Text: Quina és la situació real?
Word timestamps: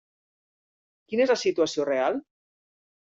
Quina 1.13 1.23
és 1.27 1.33
la 1.33 1.37
situació 1.43 1.89
real? 1.91 2.19